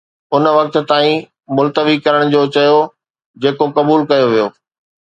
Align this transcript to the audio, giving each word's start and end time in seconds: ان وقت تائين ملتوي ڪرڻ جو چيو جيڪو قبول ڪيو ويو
ان 0.35 0.43
وقت 0.57 0.75
تائين 0.91 1.19
ملتوي 1.57 1.95
ڪرڻ 2.05 2.21
جو 2.35 2.41
چيو 2.55 2.81
جيڪو 3.41 3.65
قبول 3.77 3.99
ڪيو 4.09 4.25
ويو 4.31 4.47